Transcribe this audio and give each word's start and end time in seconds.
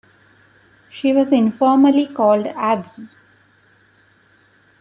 She 0.89 1.13
was 1.13 1.31
informally 1.31 2.07
called 2.07 2.47
Abby. 2.47 3.07